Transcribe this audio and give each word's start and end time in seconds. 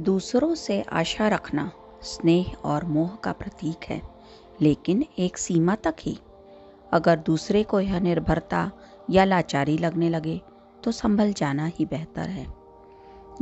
दूसरों 0.00 0.54
से 0.54 0.80
आशा 0.82 1.28
रखना 1.28 1.70
स्नेह 2.02 2.52
और 2.64 2.84
मोह 2.84 3.14
का 3.14 3.32
प्रतीक 3.32 3.84
है, 3.84 4.00
लेकिन 4.60 5.04
एक 5.18 5.38
सीमा 5.38 5.74
तक 5.74 5.94
ही। 6.00 6.18
अगर 6.92 7.16
दूसरे 7.16 7.62
को 7.62 7.80
यह 7.80 8.00
निर्भरता 8.00 8.70
या 9.10 9.24
लाचारी 9.24 9.78
लगने 9.78 10.08
लगे 10.08 10.40
तो 10.84 10.92
संभल 10.92 11.32
जाना 11.32 11.66
ही 11.66 11.84
बेहतर 11.84 12.28
है। 12.28 12.46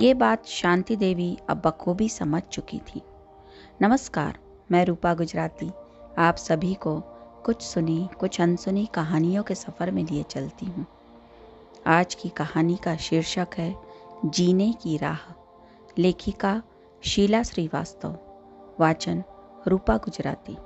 ये 0.01 0.15
बात 0.15 0.47
शांति 0.47 0.97
देवी 0.97 1.37
अब 1.49 1.63
बखूबी 1.65 2.09
समझ 2.09 2.43
चुकी 2.43 2.79
थी। 2.79 3.03
नमस्कार, 3.83 4.39
मैं 4.73 4.85
रूपा 4.85 5.15
गुजराती। 5.15 5.71
आप 6.19 6.37
सभी 6.37 6.75
को 6.75 7.01
कुछ 7.45 7.63
सुनी, 7.63 8.09
कुछ 8.21 8.41
अनसुनी 8.41 8.87
कहानियों 8.87 9.43
के 9.43 9.55
सफ़र 9.55 9.91
में 9.91 10.05
लिए 10.05 10.23
चलती 10.23 10.67
हूँ। 10.67 10.87
आज 11.87 12.15
की 12.15 12.29
कहानी 12.29 12.77
का 12.77 12.97
शीर्षक 12.97 13.49
है, 13.59 13.75
जीने 14.25 14.73
की 14.73 14.97
राह। 14.97 15.33
लेखिका 16.01 16.63
शीला 17.03 17.43
श्रीवास्तव, 17.43 18.17
वाचन 18.81 19.23
रूपा 19.69 19.97
गुजराती। 19.97 20.57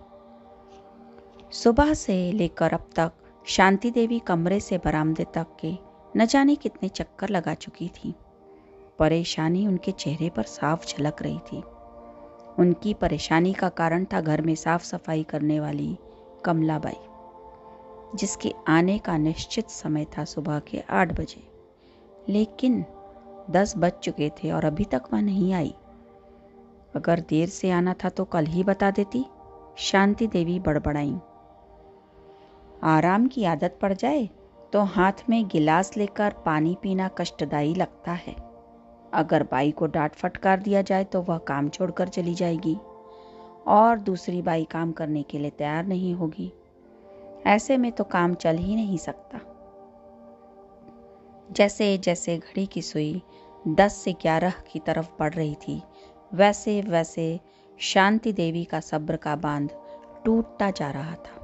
सुबह 1.52 1.95
से 1.95 2.33
लेकर 2.33 2.73
अब 2.73 2.91
तक 2.97 3.12
शांति 3.47 3.91
देवी 3.91 4.19
कमरे 4.19 4.61
से 4.61 4.78
बरामदे 4.78 5.25
तक 5.34 5.47
के 5.61 5.73
न 6.16 6.27
जाने 6.27 6.55
कितने 6.55 6.89
चक्कर 6.89 7.28
लगा 7.28 7.55
चुकी 7.55 7.89
थी। 7.89 8.15
परेशानी 8.98 9.66
उनके 9.66 9.92
चेहरे 9.92 10.30
पर 10.30 10.42
साफ़ 10.42 10.87
झलक 10.87 11.23
रही 11.23 11.39
थी। 11.39 11.62
उनकी 12.59 12.95
परेशानी 12.95 13.53
का 13.53 13.69
कारण 13.69 14.05
था 14.05 14.20
घर 14.20 14.42
में 14.42 14.55
साफ़ 14.55 14.84
सफ़ाई 14.84 15.23
करने 15.23 15.61
वाली 15.61 15.98
कमलाबाई, 16.45 17.01
जिसके 18.19 18.55
आने 18.69 18.98
का 18.98 19.16
निश्चित 19.16 19.70
समय 19.70 20.05
था 20.05 20.25
सुबह 20.25 20.59
के 20.59 20.80
आठ 20.91 21.20
बजे। 21.20 21.53
लेकिन 22.28 22.84
दस 23.51 23.75
बज 23.77 23.93
चुके 24.03 24.30
थे 24.37 24.51
और 24.51 24.65
अभी 24.65 24.84
तक 24.84 25.03
वह 25.12 25.21
नहीं 25.21 25.53
आई। 25.55 25.75
अगर 26.95 27.21
देर 27.21 27.48
से 27.48 27.70
आना 27.70 27.95
था 27.95 28.09
तो 28.09 28.25
कल 28.25 28.47
ही 28.47 28.65
बता 28.65 28.91
देती। 28.91 29.25
शांति 29.78 30.27
देवी 30.27 30.59
बड़बड़ाई। 30.61 31.14
आराम 32.83 33.27
की 33.27 33.45
आदत 33.45 33.78
पड़ 33.83 33.92
जाए 33.92 34.28
तो 34.73 34.83
हाथ 34.84 35.28
में 35.31 35.47
गिलास 35.48 35.97
लेकर 35.97 36.34
पानी 36.47 36.77
पीना 36.83 37.09
कष्टदायी 37.09 37.75
लगता 37.75 38.12
है। 38.12 38.34
अगर 39.14 39.42
बाई 39.42 39.70
को 39.70 39.86
डांट 39.86 40.14
फटकार 40.14 40.61
दिया 40.61 40.83
जाए 40.83 41.05
तो 41.05 41.23
वह 41.23 41.39
काम 41.39 41.69
छोड़कर 41.69 42.08
चली 42.08 42.34
जाएगी 42.34 42.77
और 43.67 43.98
दूसरी 43.98 44.42
बाई 44.42 44.64
काम 44.64 44.92
करने 44.92 45.23
के 45.23 45.39
लिए 45.39 45.51
तैयार 45.51 45.86
नहीं 45.86 46.14
होगी। 46.14 46.53
ऐसे 47.47 47.77
में 47.77 47.91
तो 47.92 48.05
काम 48.05 48.34
चल 48.34 48.56
ही 48.56 48.77
नहीं 48.77 48.97
सकता। 48.98 49.41
जैसे 51.53 51.98
जैसे 51.98 52.39
घड़ी 52.39 52.67
की 52.67 52.83
सुई 52.83 53.23
दस 53.69 53.97
से 53.97 54.12
ग्यारह 54.12 54.55
की 54.73 54.78
तरफ़ 54.78 55.09
बढ़ 55.20 55.34
रही 55.34 55.55
थी, 55.55 55.83
वैसे 56.34 56.83
वैसे 56.83 57.41
शांति 57.78 58.33
देवी 58.33 58.64
का 58.64 58.81
सब्र 58.81 59.17
का 59.17 59.36
बाँध 59.36 59.70
टूटता 60.25 60.70
जा 60.70 60.91
रहा 60.91 61.14
था। 61.14 61.41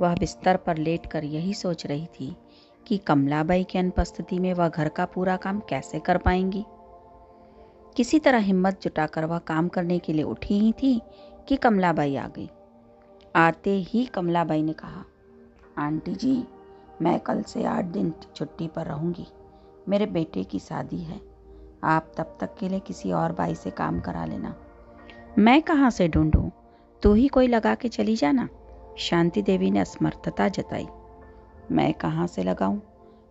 वह 0.00 0.14
बिस्तर 0.14 0.56
पर 0.56 0.76
लेटकर 0.76 1.24
यही 1.24 1.54
सोच 1.54 1.86
रही 1.86 2.06
थी 2.06 2.36
कि 2.86 2.98
कमलाबाई 2.98 3.64
की 3.64 3.78
अनुपस्थिति 3.78 4.38
में 4.38 4.54
वह 4.54 4.68
घर 4.68 4.88
का 4.88 5.04
पूरा 5.04 5.36
काम 5.36 5.60
कैसे 5.60 5.98
कर 5.98 6.18
पाएँगी। 6.18 6.64
किसी 7.96 8.18
तरह 8.18 8.38
हिम्मत 8.38 8.82
जुटाकर 8.82 9.24
वह 9.24 9.38
काम 9.38 9.68
करने 9.68 9.98
के 9.98 10.12
लिए 10.12 10.22
उठी 10.22 10.58
ही 10.58 10.72
थी 10.72 11.02
कि 11.48 11.56
कमलाबाई 11.56 12.16
आ 12.16 12.28
गई। 12.28 12.50
आते 13.36 13.70
ही 13.70 14.04
कमलाबाई 14.04 14.62
ने 14.62 14.72
कहा, 14.72 15.04
आंटी 15.78 16.14
जी 16.14 16.44
मैं 17.02 17.20
कल 17.20 17.42
से 17.42 17.64
आठ 17.64 17.84
दिन 17.84 18.12
छुट्टी 18.36 18.68
पर 18.68 18.86
रहूँगी। 18.86 19.26
मेरे 19.88 20.06
बेटे 20.06 20.44
की 20.44 20.58
शादी 20.58 20.98
है। 20.98 21.20
आप 21.84 22.12
तब 22.16 22.36
तक 22.40 22.56
के 22.60 22.68
लिए 22.68 22.80
किसी 22.80 23.12
और 23.12 23.32
बाई 23.32 23.54
से 23.54 23.70
काम 23.70 24.00
करा 24.00 24.24
लेना। 24.24 24.54
मैं 25.38 25.62
कहाँ 25.62 25.90
से 25.90 26.08
ढूंढूं? 26.08 26.50
तू 27.02 27.12
ही 27.12 27.28
कोई 27.28 27.46
लगा 27.46 27.74
के 27.74 27.88
चली 27.88 28.16
जाना। 28.16 28.48
शांति 28.98 29.42
देवी 29.42 29.70
ने 29.70 29.80
असमर्थता 29.80 30.48
जताई। 30.48 30.86
मैं 31.70 31.94
कहाँ 31.94 32.26
से 32.26 32.42
लगाऊँ? 32.42 32.82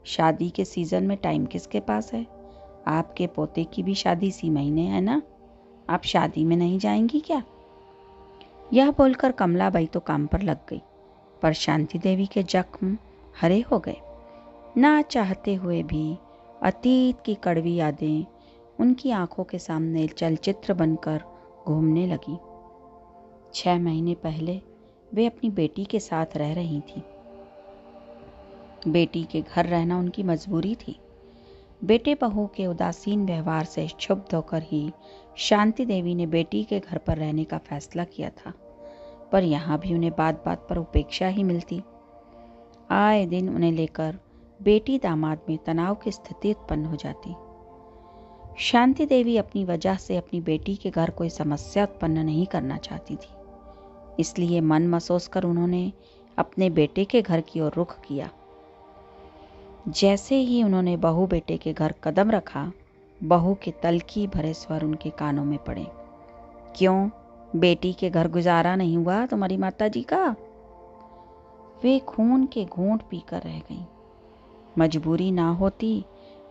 शादी 0.05 0.49
के 0.49 0.65
सीज़न 0.65 1.03
में 1.03 1.17
टाइम 1.17 1.45
किसके 1.45 1.79
पास 1.79 2.13
है? 2.13 2.27
आपके 2.87 3.27
पोते 3.27 3.63
की 3.63 3.83
भी 3.83 3.95
शादी 3.95 4.27
इसी 4.27 4.49
महीने 4.49 4.81
है 4.81 5.01
ना? 5.01 5.21
आप 5.89 6.03
शादी 6.03 6.45
में 6.45 6.57
नहीं 6.57 6.79
जाएँगी 6.79 7.19
क्या? 7.19 7.43
यह 8.73 8.91
बोलकर 8.91 9.31
कमला 9.31 9.53
कमलाबाई 9.53 9.85
तो 9.85 9.99
काम 9.99 10.27
पर 10.27 10.41
लग 10.41 10.57
गई। 10.69 10.81
पर 11.41 11.53
शांति 11.53 11.99
देवी 11.99 12.25
के 12.25 12.43
जख्म 12.43 12.97
हरे 13.41 13.59
हो 13.61 13.79
गए। 13.79 13.95
ना 14.77 15.01
चाहते 15.01 15.53
हुए 15.55 15.83
भी 15.83 16.17
अतीत 16.63 17.21
की 17.25 17.35
कड़वी 17.35 17.75
यादें 17.75 18.25
उनकी 18.79 19.11
आँखों 19.11 19.43
के 19.43 19.59
सामने 19.59 20.07
चलचित्र 20.07 20.73
बनकर 20.73 21.21
घूमने 21.67 22.07
लगी। 22.07 22.37
छह 23.53 23.79
महीने 23.79 24.15
पहले 24.15 24.61
वे 25.13 25.25
अपनी 25.25 25.49
बेटी 25.49 25.85
के 25.85 25.99
साथ 25.99 26.25
रह 26.37 26.53
रही 26.53 26.81
थी। 26.81 27.03
बेटी 28.87 29.23
के 29.23 29.41
घर 29.41 29.65
रहना 29.65 29.99
उनकी 29.99 30.23
मजबूरी 30.23 30.75
थी। 30.75 30.99
बेटे 31.83 32.15
बहू 32.15 32.47
के 32.47 32.67
उदासीन 32.67 33.25
व्यवहार 33.25 33.65
से 33.65 33.87
क्षुब्ध 33.87 34.35
होकर 34.35 34.61
ही 34.61 34.91
शांति 35.37 35.85
देवी 35.85 36.15
ने 36.15 36.25
बेटी 36.25 36.63
के 36.63 36.79
घर 36.79 36.97
पर 36.97 37.17
रहने 37.17 37.43
का 37.43 37.57
फैसला 37.57 38.03
किया 38.03 38.29
था। 38.29 38.53
पर 39.31 39.43
यहाँ 39.43 39.79
भी 39.79 39.93
उन्हें 39.93 40.11
बात 40.17 40.43
बात 40.45 40.67
पर 40.69 40.77
उपेक्षा 40.77 41.27
ही 41.27 41.43
मिलती। 41.43 41.81
आए 42.91 43.25
दिन 43.25 43.49
उन्हें 43.49 43.71
लेकर 43.71 44.19
बेटी 44.61 44.99
दामाद 44.99 45.39
में 45.49 45.57
तनाव 45.57 45.95
की 45.95 46.11
स्थिति 46.11 46.51
उत्पन्न 46.51 46.85
हो 46.85 46.95
जाती। 46.95 47.35
शांति 48.57 49.05
देवी 49.05 49.37
अपनी 49.37 49.65
वजह 49.65 49.95
से 49.95 50.17
अपनी 50.17 50.41
बेटी 50.41 50.75
के 50.75 50.89
घर 50.89 51.09
कोई 51.09 51.29
समस्या 51.29 51.83
उत्पन्न 51.83 52.17
नहीं 52.17 52.45
करना 52.45 52.77
चाहती 52.77 53.15
थी। 53.15 53.33
इसलिए 54.19 54.61
मन 54.61 54.87
महसूस 54.87 55.27
कर 55.27 55.43
उन्होंने 55.43 55.93
अपने 56.37 56.69
बेटे 56.69 57.05
के 57.05 57.21
घर 57.21 57.41
की 57.41 57.61
ओर 57.61 57.71
रुख 57.77 57.99
किया। 57.99 58.29
जैसे 59.87 60.35
ही 60.35 60.63
उन्होंने 60.63 60.97
बहू 60.97 61.27
बेटे 61.27 61.57
के 61.57 61.73
घर 61.73 61.95
कदम 62.03 62.31
रखा, 62.31 62.71
बहू 63.23 63.57
के 63.63 63.71
तलखी 63.71 64.27
भरे 64.27 64.53
स्वर 64.53 64.83
उनके 64.83 65.09
कानों 65.09 65.45
में 65.45 65.63
पड़े। 65.63 65.87
क्यों? 66.75 67.09
बेटी 67.55 67.93
के 67.93 68.09
घर 68.09 68.27
गुजारा 68.27 68.75
नहीं 68.75 68.97
हुआ 68.97 69.25
तुम्हारी 69.25 69.57
माता 69.57 69.87
जी 69.87 70.01
का? 70.01 70.35
वे 71.83 71.99
खून 71.99 72.45
के 72.45 72.65
घूंट 72.65 73.01
पीकर 73.01 73.41
रह 73.41 73.59
गईं। 73.59 73.85
मजबूरी 74.77 75.31
ना 75.31 75.49
होती 75.49 76.05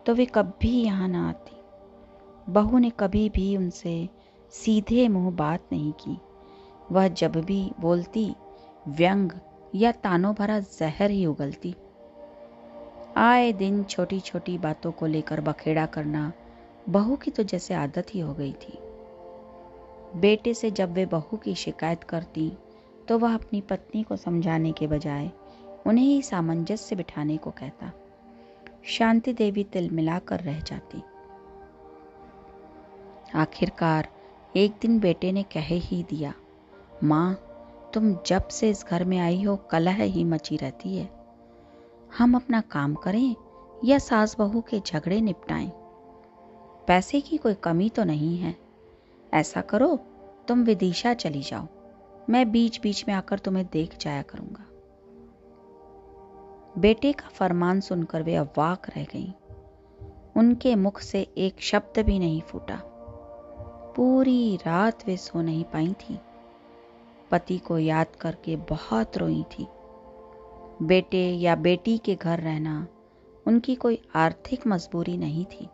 तो 0.07 0.15
वे 0.15 0.25
कभी 0.27 0.83
यहाँ 0.83 1.09
ना 1.09 1.29
आती। 1.29 2.53
बहू 2.53 2.79
ने 2.79 2.91
कभी 2.91 3.29
भी 3.29 3.57
उनसे 3.57 4.09
सीधे 4.53 5.09
मुँह 5.09 5.31
बात 5.31 5.61
नहीं 5.73 5.93
की। 5.93 6.19
वह 6.93 7.09
जब 7.09 7.37
भी 7.37 7.73
बोलती, 7.81 8.35
व्यंग 8.89 9.33
या 9.75 9.93
तानों 9.93 10.35
भरा 10.35 10.59
जहर 10.59 11.11
ही 11.11 11.27
उगलती। 11.27 11.75
आए 13.17 13.53
दिन 13.53 13.83
छोटी 13.85 14.21
छोटी 14.21 14.59
बातों 14.59 14.93
को 14.93 15.07
लेकर 15.07 15.41
बखेड़ा 15.41 15.87
करना 15.87 16.33
बहू 16.89 17.17
की 17.17 17.31
तो 17.31 17.43
जैसे 17.43 17.75
आदत 17.75 18.07
ही 18.15 18.21
हो 18.21 18.35
गई 18.35 18.53
थी। 18.53 18.79
बेटे 20.21 20.55
से 20.55 20.71
जब 20.71 20.93
वे 20.93 21.07
बहू 21.07 21.37
की 21.37 21.55
शिकायत 21.55 22.05
करती 22.05 22.53
तो 23.09 23.19
वह 23.19 23.35
अपनी 23.35 23.61
पत्नी 23.61 24.03
को 24.03 24.17
समझाने 24.17 24.73
के 24.73 24.87
बजाय 24.87 25.31
उन्हें 25.87 26.05
ही 26.05 26.23
सामंजस्य 26.23 26.97
बिठाने 26.97 27.37
को 27.37 27.51
कहता। 27.51 27.93
शांति 28.85 29.33
देवी 29.33 29.65
तिल 29.65 29.91
मिलाकर 29.91 30.41
रह 30.41 30.61
जाती। 30.61 31.03
आखिरकार 33.35 34.09
एक 34.57 34.73
दिन 34.83 34.99
बेटे 35.01 35.33
ने 35.33 35.43
कह 35.43 35.67
ही 35.67 36.03
दिया, 36.03 36.35
माँ, 37.05 37.41
तुम 37.95 38.17
जब 38.27 38.49
से 38.49 38.71
इस 38.71 38.85
घर 38.91 39.05
में 39.05 39.19
आई 39.19 39.43
हो, 39.43 39.57
कलह 39.57 40.03
ही 40.03 40.25
मची 40.25 40.57
रहती 40.57 40.97
है। 40.97 41.11
हम 42.19 42.37
अपना 42.37 42.61
काम 42.61 42.95
करें 42.95 43.35
या 43.85 43.99
सास 43.99 44.39
बहू 44.39 44.61
के 44.61 44.81
झगड़े 44.81 45.21
निपटाएँ। 45.21 45.73
पैसे 46.87 47.21
की 47.21 47.37
कोई 47.37 47.55
कमी 47.55 47.89
तो 47.89 48.05
नहीं 48.05 48.39
है। 48.39 48.57
ऐसा 49.35 49.61
करो, 49.61 49.97
तुम 50.49 50.65
विदिशा 50.65 51.15
चली 51.15 51.43
जाओ। 51.43 51.67
मैं 52.31 52.53
बीच 52.53 52.81
बीच 52.81 53.05
में 53.09 53.15
आकर 53.15 53.39
तुम्हें 53.39 53.67
देख 53.73 53.99
जाया 53.99 54.23
करूँगा। 54.23 54.67
बेटे 56.81 57.13
का 57.13 57.29
फरमान 57.29 57.81
सुनकर 57.81 58.23
वे 58.23 58.35
अवाक 58.35 58.91
रह 58.97 59.05
गईं। 59.05 59.33
उनके 60.37 60.75
मुख 60.75 61.01
से 61.01 61.23
एक 61.39 61.61
शब्द 61.61 62.01
भी 62.01 62.19
नहीं 62.19 62.41
फूटा। 62.41 62.83
पूरी 63.97 64.57
रात 64.57 65.07
वे 65.07 65.17
सो 65.17 65.43
नहीं 65.43 65.65
पाई 65.65 65.93
थी। 65.93 66.19
पति 67.31 67.59
को 67.59 67.79
याद 67.79 68.07
करके 68.21 68.57
बहुत 68.57 69.19
रोई 69.19 69.43
थी। 69.43 69.67
बेटे 70.83 71.31
या 71.31 71.57
बेटी 71.57 71.99
के 71.99 72.15
घर 72.15 72.41
रहना 72.41 72.87
उनकी 73.47 73.75
कोई 73.75 74.03
आर्थिक 74.15 74.67
मजबूरी 74.67 75.17
नहीं 75.17 75.45
थी। 75.45 75.69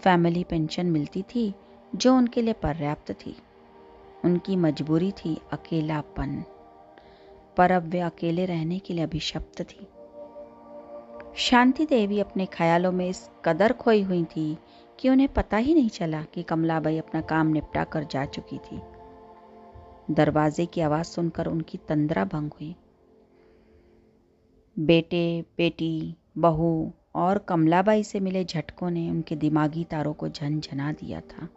फैमिली 0.00 0.44
पेंशन 0.44 0.86
मिलती 0.86 1.22
थी 1.22 1.54
जो 1.94 2.16
उनके 2.16 2.42
लिए 2.42 2.52
पर्याप्त 2.52 3.12
थी। 3.12 3.36
उनकी 4.24 4.56
मजबूरी 4.56 5.12
थी 5.12 5.40
अकेलापन, 5.52 6.44
पर 7.56 7.70
अब 7.70 7.82
वे 7.82 8.00
अकेले 8.00 8.44
रहने 8.46 8.78
के 8.78 8.94
लिए 8.94 9.04
अभिशप्त 9.04 9.62
थी। 9.62 9.86
शांति 11.36 11.86
देवी 11.86 12.20
अपने 12.20 12.46
ख्यालों 12.46 12.92
में 12.92 13.08
इस 13.08 13.30
कदर 13.44 13.72
खोई 13.72 14.02
हुई 14.02 14.24
थी 14.24 14.58
कि 14.98 15.08
उन्हें 15.08 15.28
पता 15.28 15.56
ही 15.56 15.74
नहीं 15.74 15.88
चला 15.88 16.22
कि 16.22 16.42
कमलाबाई 16.42 16.98
अपना 16.98 17.20
काम 17.20 17.46
निपटा 17.46 17.84
कर 17.84 18.04
जा 18.04 18.24
चुकी 18.24 18.58
थी। 18.58 18.80
दरवाजे 20.10 20.66
की 20.66 20.80
आवाज़ 20.80 21.06
सुनकर 21.06 21.46
उनकी 21.46 21.78
तंद्रा 21.78 22.24
भंग 22.24 22.50
हुई। 22.50 22.74
बेटे, 24.78 25.44
बेटी, 25.56 26.16
बहू 26.38 26.92
और 27.14 27.38
कमलाबाई 27.38 28.04
से 28.04 28.20
मिले 28.20 28.44
झटकों 28.44 28.90
ने 28.90 29.10
उनके 29.10 29.36
दिमागी 29.36 29.84
तारों 29.84 30.12
को 30.12 30.28
झनझना 30.28 30.92
दिया 30.92 31.20
था। 31.20 31.48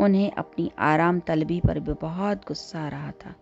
उन्हें 0.00 0.30
अपनी 0.30 0.72
आराम 0.78 1.20
तलबी 1.20 1.60
पर 1.60 1.80
भी 1.80 1.92
बहुत 1.92 2.48
गुस्सा 2.48 2.80
आ 2.80 2.88
रहा 2.88 3.10
था। 3.10 3.34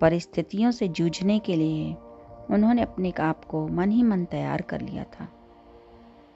परिस्थितियों 0.00 0.70
से 0.70 0.88
जूझने 0.88 1.38
के 1.38 1.56
लिए 1.56 1.96
उन्होंने 2.50 2.82
अपने 2.82 3.12
आप 3.20 3.44
को 3.44 3.68
मन 3.68 3.90
ही 3.90 4.02
मन 4.02 4.24
तैयार 4.24 4.62
कर 4.62 4.80
लिया 4.80 5.04
था। 5.04 5.28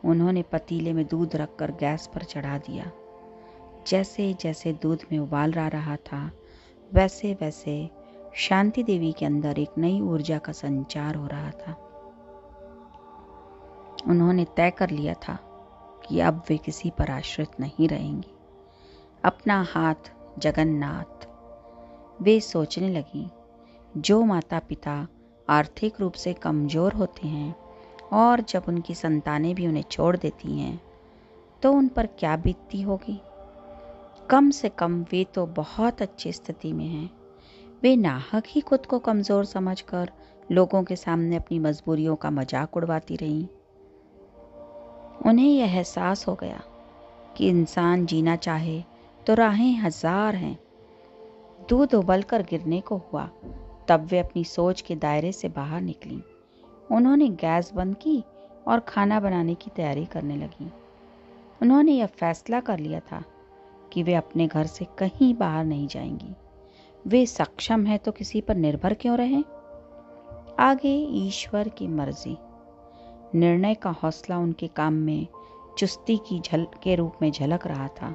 उन्होंने 0.04 0.42
पतीले 0.42 0.92
में 0.92 1.06
दूध 1.06 1.36
रखकर 1.36 1.70
गैस 1.70 2.06
पर 2.06 2.22
चढ़ा 2.22 2.58
दिया। 2.58 2.92
जैसे 3.88 4.34
जैसे 4.34 4.72
दूध 4.72 4.98
में 5.12 5.18
उबाल 5.18 5.52
रहा 5.52 5.68
रहा 5.68 5.96
था 5.96 6.32
वैसे 6.94 7.34
वैसे 7.34 7.90
शांति 8.34 8.82
देवी 8.82 9.12
के 9.12 9.26
अंदर 9.26 9.58
एक 9.58 9.70
नई 9.78 10.00
ऊर्जा 10.00 10.38
का 10.38 10.52
संचार 10.52 11.14
हो 11.14 11.26
रहा 11.26 11.50
था। 11.50 11.72
उन्होंने 14.08 14.46
तय 14.56 14.70
कर 14.70 14.90
लिया 14.90 15.14
था 15.14 15.38
कि 16.06 16.20
अब 16.20 16.42
वे 16.48 16.56
किसी 16.56 16.90
पर 16.90 17.10
आश्रित 17.10 17.60
नहीं 17.60 17.88
रहेंगी। 17.88 18.37
अपना 19.24 19.60
हाथ 19.70 20.10
जगन्नाथ। 20.38 21.26
वे 22.22 22.38
सोचने 22.40 22.88
लगी, 22.88 23.26
जो 23.96 24.20
माता 24.24 24.58
पिता 24.58 25.06
आर्थिक 25.48 26.00
रूप 26.00 26.12
से 26.14 26.32
कमज़ोर 26.34 26.92
होते 26.92 27.28
हैं 27.28 27.54
और 28.12 28.40
जब 28.40 28.64
उनकी 28.68 28.94
संतानें 28.94 29.54
भी 29.54 29.66
उन्हें 29.66 29.82
छोड़ 29.82 30.16
देती 30.16 30.58
हैं 30.58 30.80
तो 31.62 31.72
उन 31.72 31.88
पर 31.88 32.06
क्या 32.18 32.36
बीतती 32.36 32.82
होगी? 32.82 33.20
कम 34.30 34.50
से 34.50 34.68
कम 34.68 35.00
वे 35.12 35.24
तो 35.24 35.46
बहुत 35.46 36.02
अच्छी 36.02 36.32
स्थिति 36.32 36.72
में 36.72 36.86
हैं। 36.86 37.10
वे 37.82 37.94
नाहक 37.96 38.44
ही 38.46 38.60
खुद 38.60 38.86
को 38.86 38.98
कमज़ोर 38.98 39.44
समझकर 39.44 40.10
लोगों 40.50 40.82
के 40.82 40.96
सामने 40.96 41.36
अपनी 41.36 41.58
मजबूरियों 41.58 42.16
का 42.16 42.30
मज़ाक 42.30 42.76
उड़वाती 42.76 43.16
रहीं। 43.16 43.46
उन्हें 45.26 45.48
यह 45.48 45.64
एहसास 45.66 46.26
हो 46.28 46.34
गया 46.34 46.60
कि 47.36 47.48
इंसान 47.48 48.06
जीना 48.06 48.36
चाहे 48.38 48.82
तो 49.28 49.34
राहें 49.34 49.78
हज़ार 49.78 50.34
हैं। 50.34 50.58
दूध 51.68 51.94
उबल 51.94 52.22
कर 52.22 52.42
गिरने 52.42 52.80
को 52.80 52.96
हुआ। 52.96 53.24
तब 53.88 54.08
वे 54.10 54.18
अपनी 54.18 54.44
सोच 54.44 54.80
के 54.80 54.96
दायरे 54.96 55.32
से 55.32 55.48
बाहर 55.48 55.80
निकली। 55.80 56.22
उन्होंने 56.92 57.28
गैस 57.28 57.72
बंद 57.74 57.96
की 57.96 58.24
और 58.68 58.80
खाना 58.80 59.20
बनाने 59.20 59.54
की 59.54 59.70
तैयारी 59.76 60.04
करने 60.04 60.36
लगी। 60.36 60.72
उन्होंने 61.62 61.92
यह 61.92 62.06
फैसला 62.06 62.60
कर 62.60 62.78
लिया 62.78 63.00
था 63.00 63.24
कि 63.92 64.02
वे 64.02 64.14
अपने 64.14 64.46
घर 64.46 64.66
से 64.66 64.86
कहीं 64.98 65.34
बाहर 65.34 65.64
नहीं 65.64 65.86
जाएँगी। 65.86 66.34
वे 67.06 67.26
सक्षम 67.26 67.86
है 67.86 67.98
तो 67.98 68.12
किसी 68.12 68.40
पर 68.40 68.54
निर्भर 68.54 68.94
क्यों 68.94 69.16
रहें? 69.18 69.44
आगे 70.58 70.94
ईश्वर 71.26 71.68
की 71.68 71.88
मर्ज़ी। 71.88 72.36
निर्णय 73.34 73.74
का 73.74 73.90
हौसला 73.90 74.38
उनके 74.38 74.66
काम 74.66 74.92
में, 74.92 75.26
चुस्ती 75.78 76.16
की 76.16 76.40
झल 76.40 76.66
के 76.82 76.94
रूप 76.94 77.12
में 77.22 77.32
झलक 77.32 77.66
रहा 77.66 77.88
था। 77.88 78.14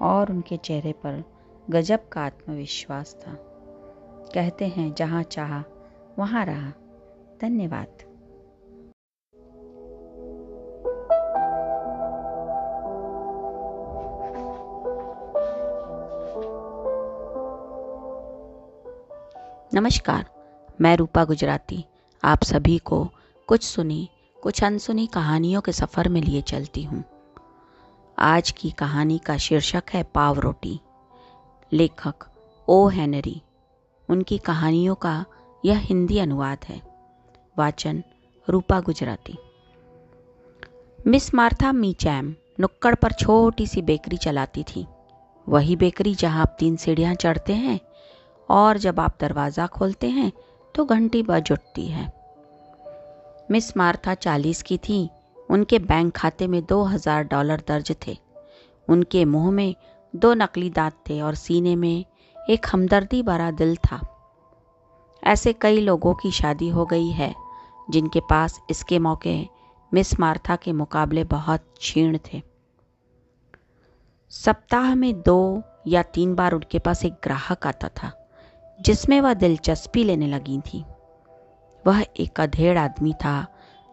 और 0.00 0.30
उनके 0.30 0.56
चेहरे 0.56 0.92
पर 0.92 1.24
गजब 1.70 2.08
का 2.08 2.20
आत्मविश्वास 2.20 3.14
था। 3.14 3.32
कहते 4.34 4.66
हैं, 4.66 4.94
जहाँ 4.94 5.22
चाह, 5.22 5.62
वहाँ 6.18 6.44
रहा। 6.44 6.72
धन्यवाद। 7.40 7.86
नमस्कार, 19.74 20.26
मैं 20.80 20.96
रूपा 20.96 21.24
गुजराती। 21.24 21.84
आप 22.24 22.42
सभी 22.42 22.78
को 22.78 23.08
कुछ 23.46 23.62
सुनी, 23.62 24.08
कुछ 24.42 24.64
अनसुनी 24.64 25.06
कहानियों 25.06 25.60
के 25.60 25.72
सफ़र 25.72 26.08
में 26.08 26.20
लिए 26.20 26.42
चलती 26.42 26.84
हूँ। 26.84 27.04
आज 28.22 28.50
की 28.50 28.70
कहानी 28.70 29.18
का 29.18 29.36
शीर्षक 29.36 29.82
है 29.94 30.02
पाव 30.02 30.38
रोटी। 30.38 30.80
लेखक 31.72 32.14
ओ. 32.68 32.88
हैनरी। 32.88 33.42
उनकी 34.08 34.38
कहानियों 34.38 34.94
का 34.94 35.24
यह 35.64 35.78
हिंदी 35.78 36.18
अनुवाद 36.18 36.58
है। 36.68 36.80
वाचन 37.58 38.02
Rupa 38.48 38.80
Gujarati. 38.80 39.36
Miss 41.06 41.34
Martha 41.34 41.72
Meacham 41.72 42.34
नुक्कड़ 42.60 42.94
पर 42.94 43.12
छोटी 43.12 43.66
सी 43.66 43.82
बेकरी 43.82 44.16
चलाती 44.16 44.62
थी। 44.62 44.86
वही 45.48 45.76
बेकरी 45.76 46.14
जहाँ 46.14 46.42
आप 46.42 46.56
तीन 46.58 46.76
सीढ़ियाँ 46.76 47.14
चढ़ते 47.14 47.52
हैं 47.52 47.80
और 48.48 48.78
जब 48.78 49.00
आप 49.00 49.16
दरवाज़ा 49.20 49.66
खोलते 49.66 50.10
हैं 50.10 50.32
तो 50.74 50.84
घंटी 50.84 51.22
बज 51.22 51.52
उठती 51.52 51.86
है। 51.86 52.12
मिस 53.50 53.76
मार्था 53.76 54.14
चालीस 54.14 54.62
की 54.62 54.78
थी 54.78 55.08
उनके 55.50 55.78
बैंक 55.78 56.14
खाते 56.16 56.46
में 56.46 56.62
दो 56.66 56.82
हज़ार 56.82 57.24
डॉलर 57.24 57.62
दर्ज 57.68 57.94
थे। 58.06 58.16
उनके 58.88 59.24
मुँह 59.24 59.50
में 59.50 59.74
दो 60.14 60.32
नकली 60.34 60.70
दांत 60.70 60.92
थे 61.08 61.20
और 61.20 61.34
सीने 61.34 61.74
में 61.76 62.04
एक 62.36 62.66
हमदर्दी 62.72 63.22
भरा 63.22 63.50
दिल 63.50 63.76
था। 63.76 64.00
ऐसे 65.22 65.52
कई 65.52 65.80
लोगों 65.80 66.14
की 66.14 66.30
शादी 66.30 66.68
हो 66.68 66.84
गई 66.84 67.08
है, 67.08 67.34
जिनके 67.90 68.20
पास 68.20 68.60
इसके 68.70 68.98
मौके 68.98 69.36
मिस 69.92 70.18
मार्था 70.20 70.56
के 70.56 70.72
मुकाबले 70.72 71.24
बहुत 71.24 71.64
क्षीण 71.78 72.18
थे। 72.32 72.42
सप्ताह 74.32 74.94
में 74.94 75.20
दो 75.22 75.62
या 75.86 76.02
तीन 76.02 76.34
बार 76.34 76.52
उनके 76.52 76.78
पास 76.78 77.04
एक 77.04 77.12
ग्राहक 77.24 77.66
आता 77.66 77.88
था, 77.88 78.12
जिसमें 78.78 79.20
वह 79.20 79.34
दिलचस्पी 79.34 80.04
लेने 80.04 80.26
लगी 80.26 80.60
थी। 80.60 80.84
वह 81.84 82.04
एक 82.20 82.40
अधेड़ 82.40 82.78
आदमी 82.78 83.12
था 83.12 83.46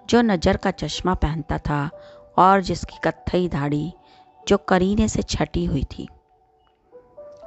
जो 0.09 0.21
नज़र 0.21 0.57
का 0.57 0.71
चश्मा 0.71 1.13
पहनता 1.13 1.57
था 1.57 1.89
और 2.37 2.61
जिसकी 2.61 2.97
कत्थई 3.03 3.47
दाढ़ी 3.47 3.93
जो 4.47 4.57
करीने 4.57 5.07
से 5.07 5.21
छटी 5.21 5.65
हुई 5.65 5.83
थी। 5.83 6.07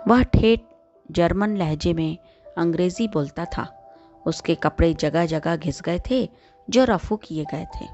वह 0.08 0.22
ठेठ 0.22 0.60
जर्मन 1.10 1.56
लहजे 1.56 1.92
में 1.92 2.18
अंग्रेज़ी 2.58 3.08
बोलता 3.08 3.44
था। 3.44 3.76
उसके 4.26 4.54
कपड़े 4.54 4.94
जगह 4.94 5.26
जगह 5.26 5.56
घिस 5.56 5.82
गए 5.82 6.00
थे, 6.10 6.30
जो 6.70 6.84
रफू 6.84 7.16
किए 7.16 7.44
गए 7.44 7.64
थे। 7.64 7.86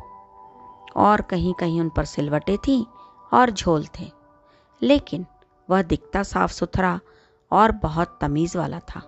और 0.97 1.21
कहीं 1.21 1.55
कहीं 1.55 1.81
उन 1.81 1.89
पर 1.89 2.05
सिलवटें 2.05 2.59
थी 2.59 2.87
और 3.33 3.51
झोल 3.51 3.87
थे। 4.01 4.11
लेकिन 4.83 5.27
वह 5.71 5.83
दिखता 5.83 6.23
साफ़ 6.23 6.53
सुथरा 6.53 7.01
और 7.53 7.73
बहुत 7.73 8.19
तमीज 8.21 8.57
वाला 8.57 8.79
था। 8.79 9.01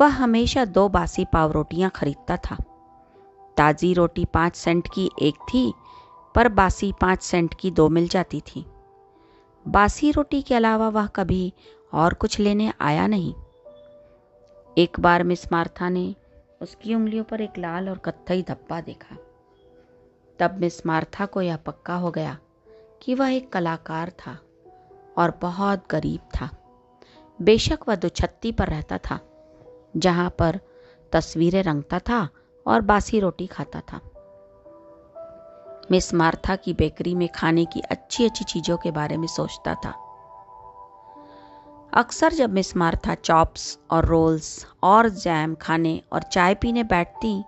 वह 0.00 0.08
हमेशा 0.08 0.64
दो 0.64 0.88
बासी 0.88 1.24
पाव 1.24 1.52
रोटियाँ 1.52 1.90
खरीदता 1.90 2.36
था। 2.36 2.56
ताज़ी 3.60 3.94
रोटी 3.94 4.24
पाँच 4.24 4.56
सेंट 4.56 4.88
की 4.94 5.10
एक 5.22 5.34
थी, 5.34 5.74
पर 6.34 6.48
बासी 6.48 6.92
पाँच 7.00 7.22
सेंट 7.22 7.54
की 7.54 7.70
दो 7.70 7.88
मिल 7.88 8.08
जाती 8.08 8.40
थी। 8.40 8.64
बासी 9.68 10.10
रोटी 10.10 10.42
के 10.42 10.54
अलावा 10.54 10.88
वह 10.88 11.06
कभी 11.06 11.52
और 11.92 12.14
कुछ 12.14 12.40
लेने 12.40 12.72
आया 12.80 13.06
नहीं। 13.06 13.34
एक 14.78 15.00
बार 15.00 15.22
मिस 15.22 15.52
मार्था 15.52 15.88
ने 15.88 16.14
उसकी 16.62 16.94
उंगलियों 16.94 17.24
पर 17.24 17.40
एक 17.40 17.58
लाल 17.58 17.88
और 17.88 17.98
कत्थई 17.98 18.42
धब्बा 18.42 18.80
देखा। 18.80 19.16
तब 20.38 20.58
मिस 20.60 20.86
मार्था 20.86 21.26
को 21.26 21.42
यह 21.42 21.56
पक्का 21.56 21.94
हो 21.94 22.10
गया 22.10 22.38
कि 23.02 23.14
वह 23.14 23.34
एक 23.34 23.52
कलाकार 23.52 24.10
था 24.10 24.38
और 25.18 25.38
बहुत 25.42 25.84
गरीब 25.90 26.20
था। 26.20 26.50
बेशक 27.42 27.88
वह 27.88 27.94
दुछत्ती 27.94 28.52
पर 28.52 28.66
रहता 28.66 28.98
था, 28.98 29.20
जहाँ 29.96 30.30
पर 30.30 30.60
तस्वीरें 31.12 31.62
रंगता 31.62 31.98
था 31.98 32.28
और 32.70 32.80
बासी 32.80 33.20
रोटी 33.20 33.46
खाता 33.46 33.80
था। 33.82 34.00
मिस 35.90 36.12
मार्था 36.14 36.56
की 36.56 36.72
बेकरी 36.72 37.14
में 37.14 37.28
खाने 37.28 37.64
की 37.64 37.80
अच्छी 37.80 38.24
अच्छी 38.24 38.44
चीज़ों 38.44 38.76
के 38.76 38.90
बारे 38.90 39.16
में 39.16 39.26
सोचता 39.26 39.74
था। 39.74 39.94
अक्सर 41.92 42.32
जब 42.32 42.50
मिस 42.50 42.76
मार्था 42.76 43.14
चॉप्स 43.14 43.78
और 43.90 44.06
रोल्स 44.06 44.66
और 44.82 45.08
जैम 45.08 45.54
खाने 45.54 46.00
और 46.12 46.22
चाय 46.22 46.54
पीने 46.54 46.84
बैठती 46.84 47.42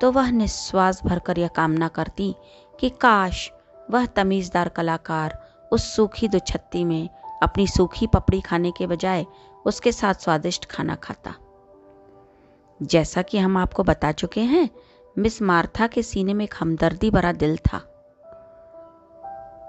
तो 0.00 0.10
वह 0.12 0.30
निश्वास 0.30 1.02
भरकर 1.04 1.38
यह 1.38 1.48
कामना 1.48 1.88
करती 1.88 2.34
कि 2.80 2.88
काश 3.00 3.50
वह 3.90 4.06
तमीज़दार 4.06 4.68
कलाकार 4.68 5.38
उस 5.72 5.90
सूखी 5.96 6.28
दुछत्ती 6.28 6.84
में 6.84 7.08
अपनी 7.42 7.66
सूखी 7.66 8.06
पपड़ी 8.06 8.40
खाने 8.40 8.70
के 8.70 8.86
बजाय 8.86 9.26
उसके 9.66 9.92
साथ 9.92 10.14
स्वादिष्ट 10.14 10.64
खाना 10.64 10.94
खाता। 10.94 11.34
जैसा 12.82 13.22
कि 13.22 13.38
हम 13.38 13.56
आपको 13.56 13.82
बता 13.82 14.12
चुके 14.12 14.40
हैं, 14.40 14.70
मिस 15.18 15.42
मार्था 15.42 15.86
के 15.86 16.02
सीने 16.02 16.34
में 16.34 16.44
एक 16.44 16.54
हमदर्दी 16.60 17.10
भरा 17.10 17.32
दिल 17.32 17.56
था। 17.56 17.78